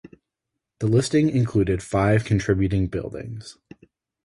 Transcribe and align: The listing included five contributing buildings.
The 0.79 0.87
listing 0.87 1.29
included 1.29 1.83
five 1.83 2.25
contributing 2.25 2.87
buildings. 2.87 3.59